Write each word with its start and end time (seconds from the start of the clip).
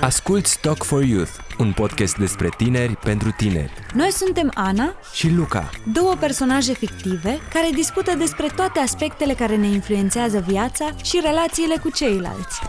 Asculți 0.00 0.60
Talk 0.60 0.82
for 0.82 1.02
Youth, 1.02 1.30
un 1.58 1.72
podcast 1.72 2.16
despre 2.16 2.48
tineri 2.56 2.96
pentru 2.96 3.30
tineri. 3.30 3.72
Noi 3.94 4.10
suntem 4.10 4.50
Ana 4.54 4.94
Și 5.14 5.30
Luca, 5.30 5.70
două 5.92 6.14
personaje 6.20 6.72
fictive 6.72 7.38
care 7.52 7.68
discută 7.74 8.14
despre 8.16 8.46
toate 8.56 8.78
aspectele 8.78 9.34
care 9.34 9.56
ne 9.56 9.66
influențează 9.66 10.40
viața 10.40 10.90
și 11.02 11.20
relațiile 11.22 11.76
cu 11.82 11.90
ceilalți. 11.90 12.60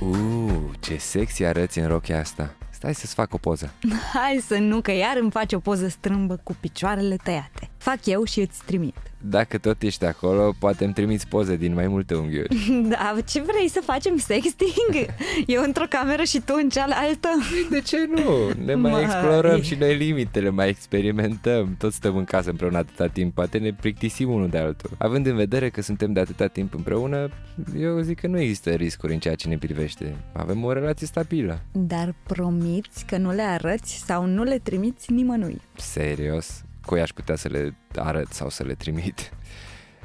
Uuu, 0.00 0.70
ce 0.80 0.96
sexy 0.96 1.44
arăți 1.44 1.78
în 1.78 1.88
rochia 1.88 2.18
asta. 2.20 2.54
Stai 2.70 2.94
să-ți 2.94 3.14
fac 3.14 3.34
o 3.34 3.38
poză. 3.38 3.72
Hai 4.12 4.44
să 4.46 4.54
nu, 4.58 4.80
că 4.80 4.92
iar 4.92 5.16
îmi 5.20 5.30
faci 5.30 5.52
o 5.52 5.58
poză 5.58 5.88
strâmbă 5.88 6.40
cu 6.42 6.56
picioarele 6.60 7.16
tăiate. 7.24 7.57
Fac 7.78 8.06
eu 8.06 8.24
și 8.24 8.40
îți 8.40 8.62
trimit. 8.64 8.94
Dacă 9.20 9.58
tot 9.58 9.82
ești 9.82 10.04
acolo, 10.04 10.54
poate 10.58 10.84
îmi 10.84 10.92
trimiți 10.92 11.28
poze 11.28 11.56
din 11.56 11.74
mai 11.74 11.88
multe 11.88 12.14
unghiuri. 12.14 12.56
Da, 12.88 13.14
ce 13.26 13.40
vrei 13.40 13.68
să 13.68 13.80
facem 13.84 14.16
sexting? 14.16 15.06
Eu 15.46 15.62
într-o 15.62 15.84
cameră 15.88 16.22
și 16.22 16.40
tu 16.40 16.54
în 16.62 16.68
cealaltă? 16.68 17.28
De 17.70 17.80
ce 17.80 17.96
nu? 18.14 18.64
Ne 18.64 18.74
mai 18.74 18.90
Mai. 18.90 19.02
explorăm 19.02 19.62
și 19.62 19.74
noi 19.74 19.96
limitele, 19.96 20.48
mai 20.50 20.68
experimentăm. 20.68 21.74
Toți 21.78 21.96
stăm 21.96 22.16
în 22.16 22.24
casă 22.24 22.50
împreună 22.50 22.78
atâta 22.78 23.06
timp, 23.06 23.34
poate 23.34 23.58
ne 23.58 23.72
plictisim 23.72 24.30
unul 24.30 24.48
de 24.48 24.58
altul. 24.58 24.90
Având 24.98 25.26
în 25.26 25.36
vedere 25.36 25.68
că 25.70 25.82
suntem 25.82 26.12
de 26.12 26.20
atâta 26.20 26.46
timp 26.46 26.74
împreună, 26.74 27.28
eu 27.78 28.00
zic 28.00 28.20
că 28.20 28.26
nu 28.26 28.38
există 28.40 28.70
riscuri 28.70 29.12
în 29.12 29.18
ceea 29.18 29.34
ce 29.34 29.48
ne 29.48 29.58
privește. 29.58 30.16
Avem 30.32 30.64
o 30.64 30.72
relație 30.72 31.06
stabilă. 31.06 31.60
Dar 31.72 32.14
promiți 32.26 33.04
că 33.04 33.16
nu 33.16 33.30
le 33.32 33.42
arăți 33.42 34.02
sau 34.06 34.24
nu 34.26 34.42
le 34.42 34.58
trimiți 34.62 35.12
nimănui. 35.12 35.60
Serios? 35.76 36.62
Cui 36.88 37.00
aș 37.00 37.10
putea 37.10 37.36
să 37.36 37.48
le 37.48 37.76
arăt 37.96 38.32
sau 38.32 38.48
să 38.48 38.62
le 38.62 38.74
trimit? 38.74 39.32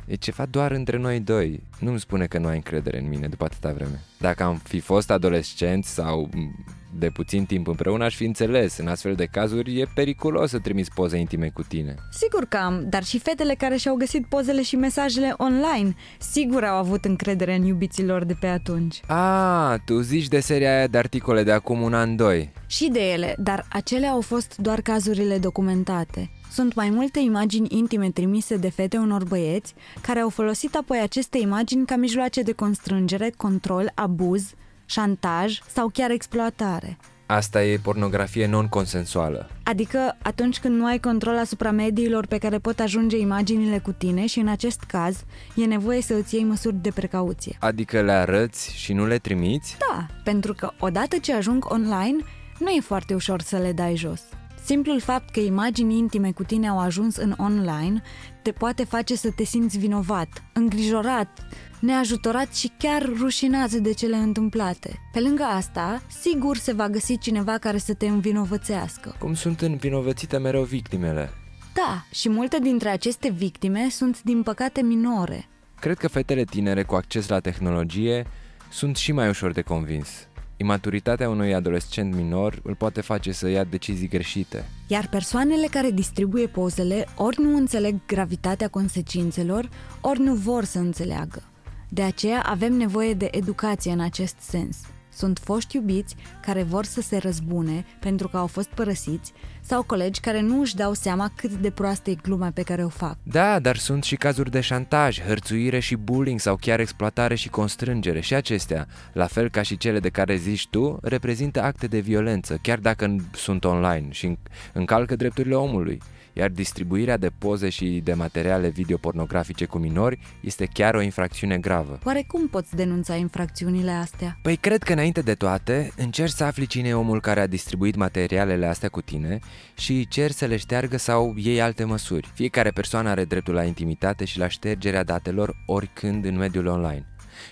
E 0.05 0.15
ceva 0.15 0.45
doar 0.45 0.71
între 0.71 0.97
noi 0.97 1.19
doi. 1.19 1.63
Nu-mi 1.79 1.99
spune 1.99 2.25
că 2.25 2.37
nu 2.37 2.47
ai 2.47 2.55
încredere 2.55 2.99
în 2.99 3.09
mine 3.09 3.27
după 3.27 3.43
atâta 3.43 3.71
vreme. 3.71 4.01
Dacă 4.19 4.43
am 4.43 4.61
fi 4.63 4.79
fost 4.79 5.11
adolescenți 5.11 5.93
sau 5.93 6.29
m, 6.33 6.65
de 6.97 7.09
puțin 7.09 7.45
timp 7.45 7.67
împreună, 7.67 8.03
aș 8.03 8.15
fi 8.15 8.25
înțeles. 8.25 8.77
În 8.77 8.87
astfel 8.87 9.15
de 9.15 9.25
cazuri 9.25 9.79
e 9.79 9.91
periculos 9.95 10.49
să 10.49 10.59
trimiți 10.59 10.91
poze 10.93 11.17
intime 11.17 11.49
cu 11.49 11.61
tine. 11.61 11.95
Sigur 12.11 12.45
că 12.45 12.57
am, 12.57 12.85
dar 12.89 13.03
și 13.03 13.19
fetele 13.19 13.53
care 13.53 13.75
și-au 13.75 13.95
găsit 13.95 14.25
pozele 14.25 14.61
și 14.61 14.75
mesajele 14.75 15.33
online, 15.37 15.95
sigur 16.19 16.63
au 16.63 16.77
avut 16.77 17.05
încredere 17.05 17.55
în 17.55 17.63
iubiților 17.63 18.23
de 18.23 18.35
pe 18.39 18.47
atunci. 18.47 19.01
Ah, 19.07 19.75
tu 19.85 19.99
zici 19.99 20.27
de 20.27 20.39
seria 20.39 20.75
aia 20.75 20.87
de 20.87 20.97
articole 20.97 21.43
de 21.43 21.51
acum 21.51 21.81
un 21.81 21.93
an, 21.93 22.15
doi. 22.15 22.51
Și 22.73 22.89
de 22.89 23.11
ele, 23.11 23.35
dar 23.37 23.65
acelea 23.69 24.09
au 24.09 24.21
fost 24.21 24.57
doar 24.57 24.81
cazurile 24.81 25.37
documentate. 25.37 26.29
Sunt 26.51 26.73
mai 26.73 26.89
multe 26.89 27.19
imagini 27.19 27.67
intime 27.71 28.09
trimise 28.09 28.55
de 28.55 28.69
fete 28.69 28.97
unor 28.97 29.23
băieți 29.23 29.73
care 30.01 30.19
au 30.19 30.29
folosit 30.29 30.75
apoi 30.75 30.99
aceste 30.99 31.37
imagini 31.37 31.85
ca 31.85 31.95
mijloace 31.95 32.41
de 32.41 32.51
constrângere, 32.51 33.33
control, 33.37 33.91
abuz, 33.95 34.53
șantaj 34.85 35.59
sau 35.67 35.87
chiar 35.87 36.11
exploatare. 36.11 36.97
Asta 37.25 37.63
e 37.63 37.77
pornografie 37.77 38.47
non-consensuală. 38.47 39.49
Adică 39.63 40.17
atunci 40.21 40.59
când 40.59 40.75
nu 40.75 40.85
ai 40.85 40.99
control 40.99 41.37
asupra 41.37 41.71
mediilor 41.71 42.25
pe 42.25 42.37
care 42.37 42.57
pot 42.57 42.79
ajunge 42.79 43.17
imaginile 43.17 43.79
cu 43.79 43.91
tine 43.91 44.25
și 44.25 44.39
în 44.39 44.47
acest 44.47 44.83
caz 44.83 45.23
e 45.55 45.65
nevoie 45.65 46.01
să 46.01 46.13
îți 46.13 46.35
iei 46.35 46.43
măsuri 46.43 46.75
de 46.75 46.91
precauție. 46.91 47.57
Adică 47.59 48.01
le 48.01 48.11
arăți 48.11 48.75
și 48.75 48.93
nu 48.93 49.05
le 49.05 49.17
trimiți? 49.17 49.77
Da, 49.79 50.05
pentru 50.23 50.53
că 50.53 50.71
odată 50.79 51.17
ce 51.17 51.33
ajung 51.33 51.65
online, 51.69 52.17
nu 52.63 52.69
e 52.69 52.79
foarte 52.79 53.13
ușor 53.13 53.41
să 53.41 53.57
le 53.57 53.71
dai 53.71 53.95
jos. 53.95 54.21
Simplul 54.65 54.99
fapt 54.99 55.29
că 55.29 55.39
imagini 55.39 55.97
intime 55.97 56.31
cu 56.31 56.43
tine 56.43 56.67
au 56.67 56.79
ajuns 56.79 57.15
în 57.15 57.33
online 57.37 58.01
te 58.41 58.51
poate 58.51 58.83
face 58.83 59.15
să 59.15 59.31
te 59.35 59.43
simți 59.43 59.77
vinovat, 59.77 60.43
îngrijorat, 60.53 61.47
neajutorat 61.79 62.55
și 62.55 62.71
chiar 62.77 63.09
rușinat 63.17 63.71
de 63.71 63.93
cele 63.93 64.15
întâmplate. 64.15 64.99
Pe 65.13 65.19
lângă 65.19 65.43
asta, 65.43 66.01
sigur 66.21 66.57
se 66.57 66.73
va 66.73 66.89
găsi 66.89 67.17
cineva 67.17 67.57
care 67.57 67.77
să 67.77 67.93
te 67.93 68.07
învinovățească. 68.07 69.15
Cum 69.19 69.33
sunt 69.33 69.61
învinovățite 69.61 70.37
mereu 70.37 70.63
victimele? 70.63 71.29
Da, 71.73 72.05
și 72.11 72.29
multe 72.29 72.59
dintre 72.59 72.89
aceste 72.89 73.29
victime 73.29 73.89
sunt 73.89 74.21
din 74.21 74.43
păcate 74.43 74.81
minore. 74.81 75.47
Cred 75.79 75.97
că 75.97 76.07
fetele 76.07 76.43
tinere 76.43 76.83
cu 76.83 76.95
acces 76.95 77.27
la 77.27 77.39
tehnologie 77.39 78.27
sunt 78.69 78.95
și 78.95 79.11
mai 79.11 79.29
ușor 79.29 79.51
de 79.51 79.61
convins. 79.61 80.27
Imaturitatea 80.63 81.29
unui 81.29 81.53
adolescent 81.53 82.15
minor 82.15 82.59
îl 82.63 82.75
poate 82.75 83.01
face 83.01 83.31
să 83.31 83.49
ia 83.49 83.63
decizii 83.63 84.07
greșite. 84.07 84.65
Iar 84.87 85.07
persoanele 85.07 85.67
care 85.71 85.91
distribuie 85.91 86.47
pozele 86.47 87.05
ori 87.15 87.41
nu 87.41 87.55
înțeleg 87.55 87.95
gravitatea 88.07 88.67
consecințelor, 88.67 89.69
ori 90.01 90.19
nu 90.19 90.33
vor 90.33 90.63
să 90.63 90.79
înțeleagă. 90.79 91.43
De 91.89 92.01
aceea 92.01 92.41
avem 92.41 92.73
nevoie 92.73 93.13
de 93.13 93.27
educație 93.31 93.91
în 93.91 93.99
acest 93.99 94.35
sens. 94.39 94.77
Sunt 95.15 95.39
foști 95.43 95.75
iubiți 95.75 96.15
care 96.41 96.63
vor 96.63 96.85
să 96.85 97.01
se 97.01 97.17
răzbune 97.17 97.85
pentru 97.99 98.27
că 98.27 98.37
au 98.37 98.47
fost 98.47 98.67
părăsiți 98.67 99.33
sau 99.61 99.83
colegi 99.83 100.19
care 100.19 100.41
nu 100.41 100.59
își 100.59 100.75
dau 100.75 100.93
seama 100.93 101.31
cât 101.35 101.51
de 101.51 101.69
proastă 101.69 102.09
e 102.09 102.15
gluma 102.21 102.51
pe 102.53 102.61
care 102.61 102.83
o 102.83 102.89
fac. 102.89 103.17
Da, 103.23 103.59
dar 103.59 103.77
sunt 103.77 104.03
și 104.03 104.15
cazuri 104.15 104.51
de 104.51 104.59
șantaj, 104.59 105.21
hărțuire 105.21 105.79
și 105.79 105.95
bullying 105.95 106.39
sau 106.39 106.55
chiar 106.55 106.79
exploatare 106.79 107.35
și 107.35 107.49
constrângere 107.49 108.19
și 108.19 108.33
acestea, 108.33 108.87
la 109.13 109.25
fel 109.25 109.49
ca 109.49 109.61
și 109.61 109.77
cele 109.77 109.99
de 109.99 110.09
care 110.09 110.35
zici 110.35 110.67
tu, 110.67 110.97
reprezintă 111.01 111.61
acte 111.61 111.87
de 111.87 111.99
violență, 111.99 112.59
chiar 112.61 112.79
dacă 112.79 113.15
sunt 113.31 113.65
online 113.65 114.07
și 114.09 114.27
înc- 114.27 114.71
încalcă 114.73 115.15
drepturile 115.15 115.55
omului. 115.55 116.01
Iar 116.33 116.49
distribuirea 116.49 117.17
de 117.17 117.31
poze 117.37 117.69
și 117.69 118.01
de 118.03 118.13
materiale 118.13 118.69
videopornografice 118.69 119.65
cu 119.65 119.77
minori 119.77 120.19
este 120.41 120.65
chiar 120.65 120.95
o 120.95 121.01
infracțiune 121.01 121.57
gravă. 121.57 121.99
Oare 122.03 122.23
cum 122.27 122.47
poți 122.47 122.75
denunța 122.75 123.15
infracțiunile 123.15 123.91
astea? 123.91 124.37
Păi 124.41 124.55
cred 124.55 124.83
că 124.83 124.93
înainte 124.93 125.21
de 125.21 125.33
toate, 125.33 125.91
încerci 125.97 126.31
să 126.31 126.43
afli 126.43 126.65
cine 126.65 126.87
e 126.87 126.93
omul 126.93 127.21
care 127.21 127.39
a 127.39 127.47
distribuit 127.47 127.95
materialele 127.95 128.65
astea 128.65 128.89
cu 128.89 129.01
tine 129.01 129.39
și 129.73 130.07
cer 130.07 130.31
să 130.31 130.45
le 130.45 130.57
șteargă 130.57 130.97
sau 130.97 131.33
iei 131.37 131.61
alte 131.61 131.83
măsuri. 131.83 132.31
Fiecare 132.33 132.69
persoană 132.69 133.09
are 133.09 133.25
dreptul 133.25 133.53
la 133.53 133.63
intimitate 133.63 134.25
și 134.25 134.37
la 134.37 134.47
ștergerea 134.47 135.03
datelor 135.03 135.55
oricând 135.65 136.25
în 136.25 136.37
mediul 136.37 136.65
online. 136.65 137.05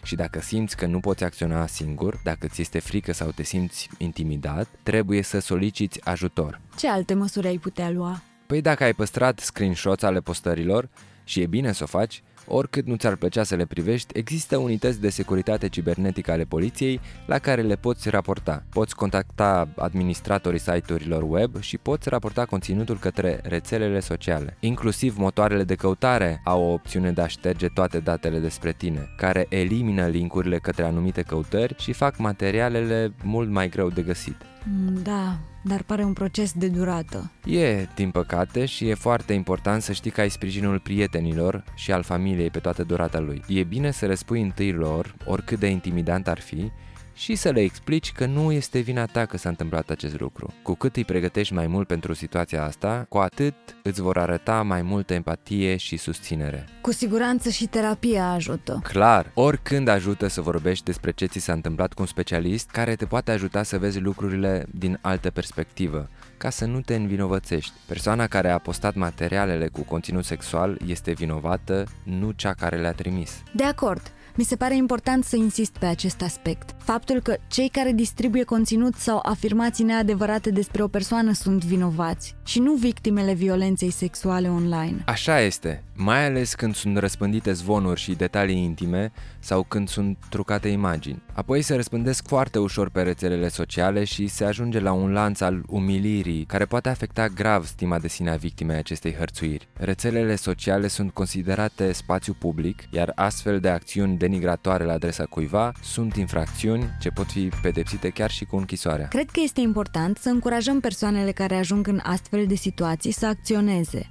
Și 0.04 0.16
dacă 0.16 0.42
simți 0.42 0.78
că 0.78 0.86
nu 0.86 1.00
poți 1.00 1.24
acționa 1.24 1.68
singur, 1.68 2.20
dacă 2.24 2.48
ți 2.48 2.62
este 2.62 2.80
frică 2.80 3.14
sau 3.14 3.32
te 3.32 3.44
simți 3.44 3.90
intimidat, 3.98 4.68
trebuie 4.84 5.22
să 5.22 5.40
soliciți 5.40 6.00
ajutor. 6.04 6.62
Ce 6.78 6.90
alte 6.90 7.14
măsuri 7.14 7.48
ai 7.48 7.58
putea 7.58 7.90
lua? 7.90 8.22
Păi 8.52 8.62
dacă 8.62 8.84
ai 8.84 8.94
păstrat 8.94 9.40
screenshot 9.40 10.04
ale 10.04 10.20
postărilor 10.20 10.90
și 11.24 11.42
e 11.42 11.46
bine 11.46 11.72
să 11.72 11.84
o 11.84 11.86
faci, 11.86 12.24
oricât 12.48 12.86
nu 12.86 12.96
ți-ar 12.96 13.16
plăcea 13.16 13.44
să 13.44 13.56
le 13.56 13.66
privești, 13.66 14.18
există 14.18 14.58
unități 14.58 15.02
de 15.02 15.10
securitate 15.10 15.70
cibernetică 15.70 16.32
ale 16.32 16.44
poliției 16.44 17.00
la 17.26 17.40
care 17.40 17.62
le 17.62 17.76
poți 17.76 18.10
raporta. 18.10 18.64
Poți 18.70 18.96
contacta 18.96 19.70
administratorii 19.76 20.60
site-urilor 20.60 21.24
web 21.28 21.62
și 21.62 21.78
poți 21.78 22.10
raporta 22.10 22.46
conținutul 22.46 22.98
către 22.98 23.40
rețelele 23.44 24.00
sociale. 24.00 24.58
Inclusiv 24.60 25.18
motoarele 25.18 25.64
de 25.64 25.76
căutare 25.76 26.42
au 26.46 26.64
o 26.64 26.74
opțiune 26.74 27.12
de 27.12 27.22
a 27.22 27.28
șterge 27.28 27.68
toate 27.68 28.00
datele 28.00 28.40
despre 28.40 28.72
tine, 28.72 29.10
care 29.18 29.46
elimină 29.50 30.08
linkurile 30.08 30.58
către 30.58 30.84
anumite 30.84 31.22
căutări 31.22 31.76
și 31.78 31.94
fac 31.94 32.18
materialele 32.18 33.14
mult 33.24 33.50
mai 33.50 33.70
greu 33.70 33.90
de 33.90 34.02
găsit. 34.02 34.51
Mm, 34.64 35.02
Da, 35.04 35.38
dar 35.64 35.84
pare 35.84 36.04
un 36.04 36.14
proces 36.14 36.54
de 36.54 36.68
durată. 36.68 37.32
E, 37.46 37.88
din 37.96 38.12
păcate, 38.12 38.66
și 38.66 38.88
e 38.88 38.94
foarte 38.94 39.34
important 39.34 39.82
să 39.82 39.92
știi 39.92 40.12
că 40.12 40.22
ai 40.22 40.30
sprijinul 40.30 40.80
prietenilor 40.80 41.64
și 41.76 41.92
al 41.92 42.04
familiei 42.04 42.50
pe 42.50 42.60
toată 42.60 42.84
durata 42.84 43.20
lui. 43.20 43.42
E 43.48 43.64
bine 43.64 43.92
să 43.92 44.06
răspui 44.06 44.42
întâi 44.42 44.72
lor, 44.72 45.16
oricât 45.26 45.60
de 45.60 45.68
intimidant 45.68 46.28
ar 46.28 46.40
fi, 46.40 46.72
și 47.22 47.36
să 47.36 47.50
le 47.50 47.60
explici 47.60 48.12
că 48.12 48.26
nu 48.26 48.52
este 48.52 48.80
vina 48.80 49.06
ta 49.06 49.26
că 49.26 49.38
s-a 49.38 49.50
întâmplat 49.50 49.90
acest 49.90 50.20
lucru. 50.20 50.54
Cu 50.64 50.74
cât 50.74 50.96
îi 50.96 51.06
pregătești 51.06 51.54
mai 51.54 51.68
mult 51.68 51.88
pentru 51.88 52.14
situația 52.14 52.64
asta, 52.64 53.06
cu 53.10 53.18
atât 53.18 53.54
îți 53.84 54.02
vor 54.02 54.18
arăta 54.18 54.62
mai 54.62 54.82
multă 54.82 55.14
empatie 55.14 55.76
și 55.76 55.98
susținere. 55.98 56.68
Cu 56.82 56.92
siguranță 56.92 57.50
și 57.50 57.66
terapia 57.68 58.32
ajută. 58.32 58.80
Clar, 58.84 59.32
oricând 59.34 59.88
ajută 59.88 60.28
să 60.28 60.42
vorbești 60.42 60.86
despre 60.86 61.12
ce 61.12 61.26
ți 61.26 61.40
s-a 61.40 61.54
întâmplat 61.54 61.94
cu 61.94 62.02
un 62.02 62.08
specialist 62.08 62.70
care 62.70 62.96
te 62.96 63.06
poate 63.06 63.32
ajuta 63.32 63.64
să 63.64 63.78
vezi 63.78 64.00
lucrurile 64.00 64.66
din 64.72 64.98
altă 65.02 65.30
perspectivă, 65.30 66.10
ca 66.38 66.50
să 66.50 66.66
nu 66.66 66.82
te 66.82 66.96
învinovățești. 66.96 67.74
Persoana 67.88 68.28
care 68.28 68.50
a 68.50 68.58
postat 68.58 68.96
materialele 68.96 69.68
cu 69.68 69.82
conținut 69.82 70.26
sexual 70.26 70.78
este 70.88 71.12
vinovată, 71.12 71.88
nu 72.04 72.32
cea 72.32 72.54
care 72.54 72.78
le-a 72.78 72.94
trimis. 72.94 73.44
De 73.54 73.64
acord. 73.64 74.12
Mi 74.36 74.44
se 74.44 74.56
pare 74.56 74.76
important 74.76 75.24
să 75.24 75.36
insist 75.36 75.78
pe 75.78 75.86
acest 75.86 76.22
aspect. 76.22 76.76
faptul 76.78 77.20
că 77.20 77.38
cei 77.48 77.70
care 77.70 77.92
distribuie 77.92 78.44
conținut 78.44 78.96
sau 78.96 79.20
afirmații 79.24 79.84
neadevărate 79.84 80.50
despre 80.50 80.84
o 80.84 80.88
persoană 80.88 81.34
sunt 81.34 81.64
vinovați 81.66 82.36
și 82.46 82.60
nu 82.60 82.74
victimele 82.74 83.34
violenței 83.34 83.90
sexuale 83.90 84.50
online. 84.50 85.04
Așa 85.06 85.40
este, 85.40 85.84
mai 85.96 86.26
ales 86.26 86.56
când 86.56 86.76
sunt 86.76 86.98
răspândite 86.98 87.52
zvonuri 87.52 88.00
și 88.00 88.12
detalii 88.12 88.64
intime 88.64 89.12
sau 89.40 89.64
când 89.64 89.90
sunt 89.90 90.18
trucate 90.30 90.68
imagini. 90.68 91.22
Apoi 91.34 91.62
se 91.62 91.76
răspândesc 91.76 92.28
foarte 92.28 92.60
ușor 92.60 92.90
pe 92.90 93.02
rețelele 93.02 93.48
sociale 93.48 94.04
și 94.04 94.28
se 94.28 94.46
ajunge 94.46 94.80
la 94.80 94.92
un 94.92 95.12
lanț 95.12 95.40
al 95.40 95.64
umilirii 95.68 96.44
care 96.44 96.66
poate 96.66 96.90
afecta 96.90 97.28
grav 97.28 97.66
stima 97.66 98.00
de 98.00 98.08
sine 98.08 98.32
a 98.32 98.36
victimei 98.36 98.78
acestei 98.78 99.14
hărțuiri. 99.14 99.68
Rețelele 99.74 100.36
sociale 100.36 100.88
sunt 100.88 101.12
considerate 101.12 101.92
spațiu 101.92 102.34
public, 102.40 102.84
iar 102.90 103.12
astfel 103.16 103.60
de 103.60 103.70
acțiuni 103.70 104.18
denigratoare 104.22 104.84
la 104.84 104.94
adresa 104.94 105.26
cuiva 105.26 105.72
sunt 105.84 106.16
infracțiuni 106.16 106.90
ce 107.00 107.10
pot 107.10 107.26
fi 107.26 107.50
pedepsite 107.62 108.10
chiar 108.10 108.32
și 108.32 108.46
cu 108.46 108.56
închisoarea. 108.56 109.08
Cred 109.08 109.30
că 109.30 109.40
este 109.44 109.62
important 109.62 110.18
să 110.18 110.30
încurajăm 110.30 110.80
persoanele 110.80 111.32
care 111.32 111.56
ajung 111.56 111.88
în 111.88 112.00
astfel 112.04 112.46
de 112.48 112.56
situații 112.56 113.12
să 113.12 113.26
acționeze. 113.26 114.10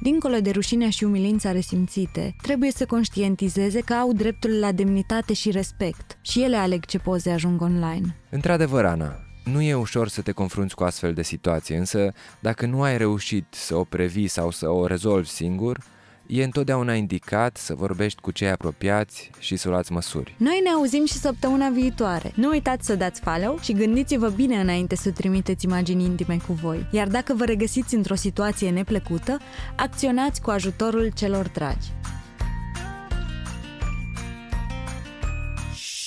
Dincolo 0.00 0.36
de 0.36 0.50
rușinea 0.50 0.90
și 0.90 1.04
umilința 1.04 1.52
resimțite, 1.52 2.36
trebuie 2.42 2.70
să 2.70 2.86
conștientizeze 2.86 3.80
că 3.80 3.94
au 3.94 4.12
dreptul 4.12 4.58
la 4.58 4.72
demnitate 4.72 5.32
și 5.32 5.50
respect 5.50 6.18
și 6.20 6.42
ele 6.42 6.56
aleg 6.56 6.84
ce 6.84 6.98
poze 6.98 7.30
ajung 7.30 7.60
online. 7.60 8.16
Într-adevăr, 8.30 8.84
Ana, 8.84 9.20
nu 9.44 9.60
e 9.60 9.74
ușor 9.74 10.08
să 10.08 10.22
te 10.22 10.32
confrunți 10.32 10.74
cu 10.74 10.84
astfel 10.84 11.14
de 11.14 11.22
situație, 11.22 11.76
însă 11.76 12.12
dacă 12.40 12.66
nu 12.66 12.82
ai 12.82 12.96
reușit 12.96 13.46
să 13.50 13.76
o 13.76 13.84
previi 13.84 14.28
sau 14.28 14.50
să 14.50 14.68
o 14.68 14.86
rezolvi 14.86 15.28
singur, 15.28 15.78
e 16.26 16.44
întotdeauna 16.44 16.94
indicat 16.94 17.56
să 17.56 17.74
vorbești 17.74 18.20
cu 18.20 18.30
cei 18.30 18.48
apropiați 18.48 19.30
și 19.38 19.56
să 19.56 19.68
luați 19.68 19.92
măsuri. 19.92 20.34
Noi 20.38 20.60
ne 20.64 20.70
auzim 20.70 21.04
și 21.06 21.12
săptămâna 21.12 21.68
viitoare. 21.68 22.32
Nu 22.34 22.48
uitați 22.48 22.86
să 22.86 22.94
dați 22.94 23.20
follow 23.20 23.58
și 23.62 23.72
gândiți-vă 23.72 24.28
bine 24.28 24.56
înainte 24.56 24.96
să 24.96 25.10
trimiteți 25.10 25.64
imagini 25.64 26.04
intime 26.04 26.38
cu 26.46 26.52
voi. 26.52 26.86
Iar 26.90 27.08
dacă 27.08 27.34
vă 27.34 27.44
regăsiți 27.44 27.94
într-o 27.94 28.14
situație 28.14 28.70
neplăcută, 28.70 29.38
acționați 29.76 30.40
cu 30.40 30.50
ajutorul 30.50 31.10
celor 31.14 31.48
dragi. 31.48 31.86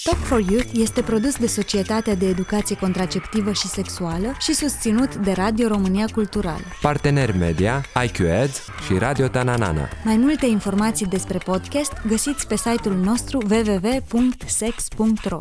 Talk 0.10 0.24
for 0.24 0.40
Youth 0.52 0.70
este 0.74 1.02
produs 1.02 1.36
de 1.36 1.48
Societatea 1.48 2.16
de 2.16 2.26
Educație 2.28 2.76
Contraceptivă 2.76 3.52
și 3.52 3.68
Sexuală 3.68 4.36
și 4.40 4.54
susținut 4.54 5.16
de 5.16 5.32
Radio 5.32 5.68
România 5.68 6.06
Cultural. 6.14 6.60
Partener 6.82 7.36
media, 7.38 7.86
IQ 8.06 8.20
Ads 8.42 8.62
și 8.86 8.98
Radio 8.98 9.28
Tananana. 9.28 9.90
Mai 10.04 10.18
multe 10.18 10.46
informații 10.46 11.06
despre 11.06 11.38
podcast 11.38 11.94
găsiți 12.08 12.48
pe 12.48 12.58
site-ul 12.58 12.96
nostru 12.96 13.38
www.sex.ro. 13.50 15.38